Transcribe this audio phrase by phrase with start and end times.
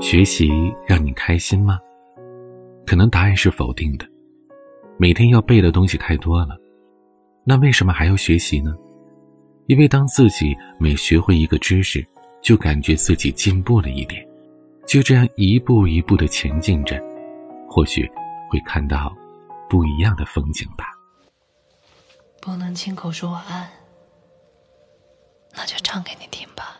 [0.00, 0.50] 学习
[0.86, 1.78] 让你开心吗？
[2.86, 4.06] 可能答案是否定的。
[4.98, 6.56] 每天要背的东西太多了，
[7.44, 8.74] 那为什么还要学习呢？
[9.66, 12.04] 因为当自己每学会一个知识，
[12.42, 14.26] 就感觉自己进步了一点，
[14.86, 16.98] 就这样一步一步的前进着，
[17.68, 18.10] 或许
[18.48, 19.14] 会看到
[19.68, 20.86] 不一样的风景吧。
[22.40, 23.68] 不能亲口说晚安，
[25.54, 26.79] 那就唱给你听吧。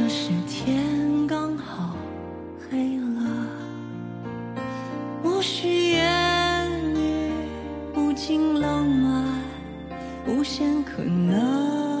[0.00, 1.96] 这时天刚好
[2.70, 3.48] 黑了，
[5.24, 7.32] 无需言语，
[7.96, 9.24] 无尽浪漫，
[10.28, 11.97] 无限可能。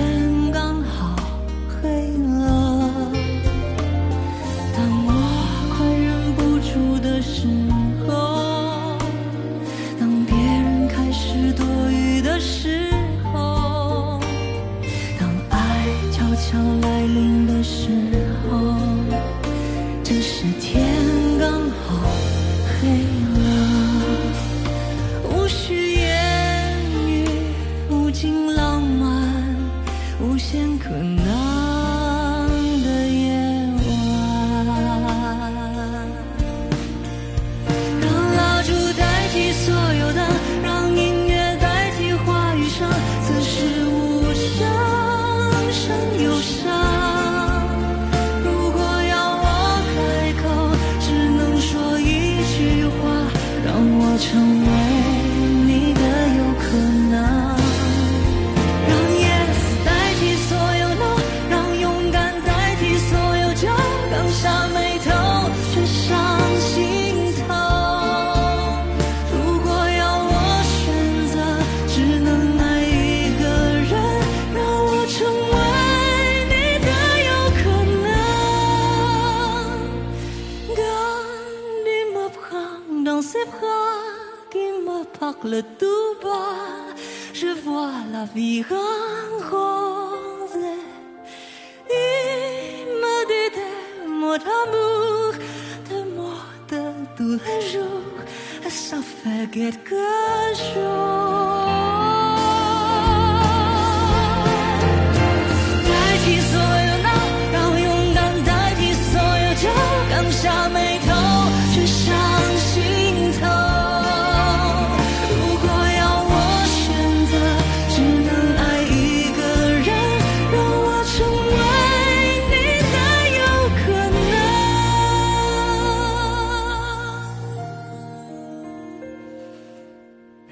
[0.00, 1.14] 天刚好
[1.68, 2.40] 黑了
[4.74, 5.08] 当我
[5.76, 7.46] 快忍不住的时
[8.06, 8.08] 候
[9.98, 12.88] 当别人开始多余的时
[13.30, 14.18] 候
[15.18, 15.58] 当爱
[16.10, 17.90] 悄悄来临的时
[18.48, 18.50] 候
[20.02, 20.82] 这时天
[21.38, 22.00] 刚好
[22.80, 22.88] 黑
[23.29, 23.29] 了
[30.22, 31.24] 无限可能
[32.84, 33.32] 的夜
[33.76, 33.84] 晚，
[38.00, 40.20] 让蜡烛代替所有的，
[40.62, 42.86] 让音乐代替话语声，
[43.24, 44.46] 此时无声
[45.72, 46.58] 胜有声。
[48.44, 49.44] 如果要我
[49.88, 49.98] 开
[50.42, 50.44] 口，
[51.00, 53.00] 只能说一句话，
[53.64, 54.28] 让我成
[54.64, 54.79] 为。
[85.44, 86.94] Le tout bas,
[87.32, 90.66] je vois la vie en rose.
[91.88, 95.32] Il me dit des mots d'amour,
[95.88, 96.82] des mots de
[97.16, 98.20] tous les jours,
[98.66, 100.04] et ça fait quelque
[100.54, 101.29] chose.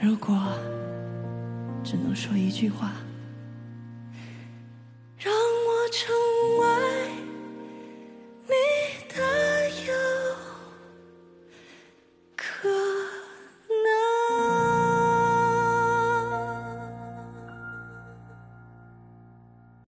[0.08, 0.34] 如果
[1.84, 3.07] 只能说一句话。